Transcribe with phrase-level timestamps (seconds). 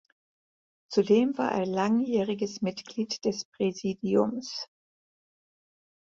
[0.89, 4.67] Zudem war er langjähriges Mitglied des Präsidiums.